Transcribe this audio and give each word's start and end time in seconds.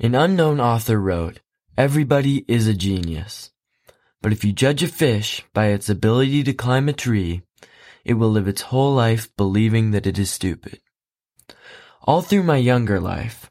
An 0.00 0.14
unknown 0.14 0.60
author 0.60 1.00
wrote, 1.00 1.40
Everybody 1.76 2.44
is 2.46 2.68
a 2.68 2.74
genius. 2.74 3.50
But 4.22 4.30
if 4.30 4.44
you 4.44 4.52
judge 4.52 4.80
a 4.84 4.86
fish 4.86 5.44
by 5.52 5.66
its 5.66 5.88
ability 5.88 6.44
to 6.44 6.52
climb 6.52 6.88
a 6.88 6.92
tree, 6.92 7.42
it 8.04 8.14
will 8.14 8.30
live 8.30 8.46
its 8.46 8.62
whole 8.62 8.94
life 8.94 9.34
believing 9.36 9.90
that 9.90 10.06
it 10.06 10.16
is 10.16 10.30
stupid. 10.30 10.80
All 12.02 12.22
through 12.22 12.44
my 12.44 12.58
younger 12.58 13.00
life, 13.00 13.50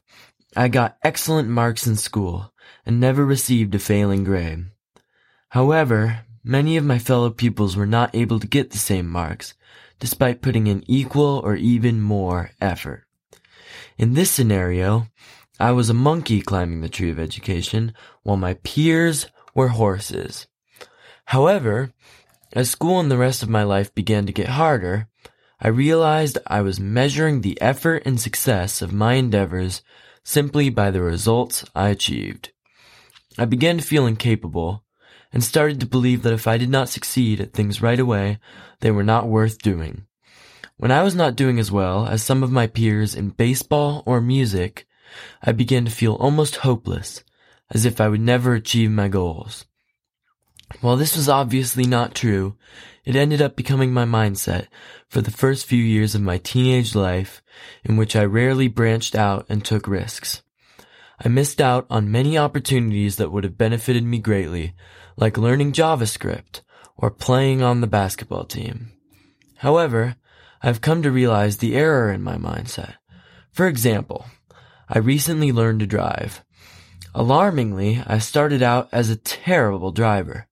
I 0.56 0.68
got 0.68 0.96
excellent 1.02 1.50
marks 1.50 1.86
in 1.86 1.96
school 1.96 2.54
and 2.86 2.98
never 2.98 3.26
received 3.26 3.74
a 3.74 3.78
failing 3.78 4.24
grade. 4.24 4.64
However, 5.50 6.24
many 6.42 6.78
of 6.78 6.84
my 6.84 6.98
fellow 6.98 7.28
pupils 7.28 7.76
were 7.76 7.86
not 7.86 8.14
able 8.14 8.40
to 8.40 8.46
get 8.46 8.70
the 8.70 8.78
same 8.78 9.06
marks, 9.06 9.52
despite 10.00 10.40
putting 10.40 10.66
in 10.66 10.82
equal 10.86 11.42
or 11.44 11.56
even 11.56 12.00
more 12.00 12.52
effort. 12.58 13.04
In 13.98 14.14
this 14.14 14.30
scenario, 14.30 15.08
I 15.60 15.72
was 15.72 15.90
a 15.90 15.94
monkey 15.94 16.40
climbing 16.40 16.80
the 16.80 16.88
tree 16.88 17.10
of 17.10 17.18
education, 17.18 17.92
while 18.22 18.36
my 18.36 18.54
peers 18.54 19.26
were 19.54 19.68
horses. 19.68 20.46
However, 21.26 21.92
as 22.52 22.70
school 22.70 23.00
and 23.00 23.10
the 23.10 23.18
rest 23.18 23.42
of 23.42 23.48
my 23.48 23.62
life 23.62 23.94
began 23.94 24.24
to 24.26 24.32
get 24.32 24.48
harder, 24.48 25.08
I 25.60 25.68
realized 25.68 26.38
I 26.46 26.62
was 26.62 26.78
measuring 26.78 27.40
the 27.40 27.60
effort 27.60 28.04
and 28.06 28.20
success 28.20 28.80
of 28.80 28.92
my 28.92 29.14
endeavors 29.14 29.82
simply 30.22 30.70
by 30.70 30.90
the 30.90 31.02
results 31.02 31.64
I 31.74 31.88
achieved. 31.88 32.52
I 33.36 33.44
began 33.44 33.78
to 33.78 33.84
feel 33.84 34.06
incapable 34.06 34.84
and 35.32 35.42
started 35.42 35.80
to 35.80 35.86
believe 35.86 36.22
that 36.22 36.32
if 36.32 36.46
I 36.46 36.56
did 36.56 36.70
not 36.70 36.88
succeed 36.88 37.40
at 37.40 37.52
things 37.52 37.82
right 37.82 37.98
away, 37.98 38.38
they 38.80 38.90
were 38.90 39.02
not 39.02 39.28
worth 39.28 39.58
doing. 39.58 40.06
When 40.76 40.92
I 40.92 41.02
was 41.02 41.14
not 41.14 41.36
doing 41.36 41.58
as 41.58 41.72
well 41.72 42.06
as 42.06 42.22
some 42.22 42.42
of 42.42 42.52
my 42.52 42.68
peers 42.68 43.14
in 43.14 43.30
baseball 43.30 44.04
or 44.06 44.20
music, 44.20 44.86
I 45.42 45.52
began 45.52 45.84
to 45.84 45.90
feel 45.90 46.14
almost 46.14 46.56
hopeless, 46.56 47.22
as 47.70 47.84
if 47.84 48.00
I 48.00 48.08
would 48.08 48.20
never 48.20 48.54
achieve 48.54 48.90
my 48.90 49.08
goals. 49.08 49.64
While 50.80 50.96
this 50.96 51.16
was 51.16 51.28
obviously 51.28 51.84
not 51.84 52.14
true, 52.14 52.56
it 53.04 53.16
ended 53.16 53.40
up 53.40 53.56
becoming 53.56 53.92
my 53.92 54.04
mindset 54.04 54.66
for 55.08 55.22
the 55.22 55.30
first 55.30 55.66
few 55.66 55.82
years 55.82 56.14
of 56.14 56.20
my 56.20 56.38
teenage 56.38 56.94
life 56.94 57.42
in 57.82 57.96
which 57.96 58.14
I 58.14 58.24
rarely 58.24 58.68
branched 58.68 59.14
out 59.14 59.46
and 59.48 59.64
took 59.64 59.88
risks. 59.88 60.42
I 61.24 61.28
missed 61.28 61.60
out 61.60 61.86
on 61.88 62.12
many 62.12 62.36
opportunities 62.36 63.16
that 63.16 63.32
would 63.32 63.44
have 63.44 63.58
benefited 63.58 64.04
me 64.04 64.18
greatly, 64.18 64.74
like 65.16 65.38
learning 65.38 65.72
JavaScript 65.72 66.60
or 66.96 67.10
playing 67.10 67.62
on 67.62 67.80
the 67.80 67.86
basketball 67.86 68.44
team. 68.44 68.92
However, 69.56 70.16
I've 70.62 70.80
come 70.80 71.02
to 71.02 71.10
realize 71.10 71.56
the 71.56 71.76
error 71.76 72.12
in 72.12 72.22
my 72.22 72.36
mindset. 72.36 72.94
For 73.52 73.66
example, 73.66 74.26
I 74.88 74.98
recently 74.98 75.52
learned 75.52 75.80
to 75.80 75.86
drive. 75.86 76.44
Alarmingly, 77.14 78.02
I 78.06 78.18
started 78.18 78.62
out 78.62 78.88
as 78.92 79.10
a 79.10 79.16
terrible 79.16 79.92
driver. 79.92 80.46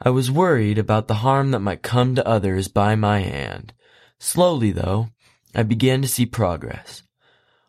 I 0.00 0.10
was 0.10 0.30
worried 0.30 0.78
about 0.78 1.08
the 1.08 1.14
harm 1.14 1.50
that 1.50 1.60
might 1.60 1.82
come 1.82 2.14
to 2.14 2.26
others 2.26 2.68
by 2.68 2.94
my 2.94 3.20
hand. 3.20 3.72
Slowly, 4.18 4.72
though, 4.72 5.10
I 5.54 5.62
began 5.62 6.02
to 6.02 6.08
see 6.08 6.26
progress. 6.26 7.02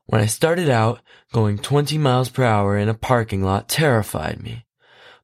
When 0.05 0.21
I 0.21 0.25
started 0.25 0.69
out, 0.69 1.01
going 1.31 1.59
20 1.59 1.97
miles 1.97 2.29
per 2.29 2.43
hour 2.43 2.77
in 2.77 2.89
a 2.89 2.93
parking 2.95 3.43
lot 3.43 3.69
terrified 3.69 4.41
me. 4.41 4.65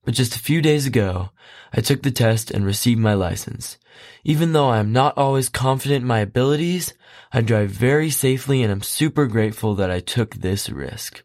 But 0.06 0.14
just 0.14 0.36
a 0.36 0.40
few 0.40 0.62
days 0.62 0.86
ago, 0.86 1.32
I 1.74 1.82
took 1.82 2.04
the 2.04 2.12
test 2.12 2.52
and 2.52 2.66
received 2.66 3.00
my 3.00 3.16
license. 3.16 3.78
Even 4.24 4.54
though 4.54 4.70
I 4.70 4.78
am 4.78 4.94
not 4.94 5.18
always 5.18 5.50
confident 5.50 6.04
in 6.04 6.08
my 6.08 6.20
abilities, 6.20 6.94
I 7.34 7.42
drive 7.42 7.72
very 7.72 8.10
safely 8.10 8.62
and 8.62 8.72
I'm 8.72 8.82
super 8.82 9.26
grateful 9.26 9.76
that 9.76 9.92
I 9.92 10.00
took 10.00 10.36
this 10.36 10.70
risk. 10.70 11.24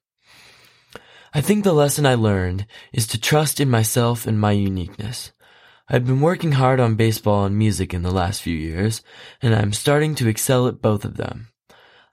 I 1.32 1.40
think 1.40 1.62
the 1.62 1.72
lesson 1.72 2.06
I 2.06 2.14
learned 2.14 2.66
is 2.92 3.06
to 3.08 3.20
trust 3.20 3.60
in 3.60 3.70
myself 3.70 4.26
and 4.26 4.40
my 4.40 4.52
uniqueness. 4.52 5.30
I've 5.88 6.06
been 6.06 6.20
working 6.20 6.52
hard 6.52 6.80
on 6.80 6.94
baseball 6.94 7.44
and 7.44 7.56
music 7.56 7.92
in 7.92 8.02
the 8.02 8.10
last 8.10 8.42
few 8.42 8.56
years, 8.56 9.02
and 9.42 9.54
I'm 9.54 9.72
starting 9.72 10.14
to 10.16 10.28
excel 10.28 10.66
at 10.66 10.80
both 10.80 11.04
of 11.04 11.16
them. 11.16 11.48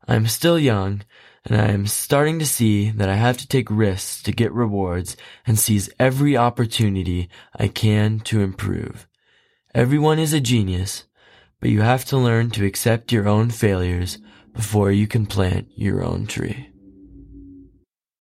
I'm 0.07 0.27
still 0.27 0.59
young, 0.59 1.03
and 1.49 1.61
I 1.61 1.71
am 1.71 1.87
starting 1.87 2.39
to 2.39 2.45
see 2.45 2.89
that 2.91 3.07
I 3.07 3.15
have 3.15 3.37
to 3.37 3.47
take 3.47 3.71
risks 3.71 4.21
to 4.23 4.33
get 4.33 4.51
rewards 4.51 5.15
and 5.45 5.57
seize 5.57 5.89
every 5.97 6.35
opportunity 6.35 7.29
I 7.55 7.69
can 7.69 8.19
to 8.21 8.41
improve. 8.41 9.07
Everyone 9.73 10.19
is 10.19 10.33
a 10.33 10.41
genius, 10.41 11.05
but 11.61 11.69
you 11.69 11.81
have 11.81 12.03
to 12.05 12.17
learn 12.17 12.49
to 12.51 12.65
accept 12.65 13.13
your 13.13 13.29
own 13.29 13.49
failures 13.49 14.17
before 14.53 14.91
you 14.91 15.07
can 15.07 15.25
plant 15.25 15.69
your 15.73 16.03
own 16.03 16.27
tree. 16.27 16.69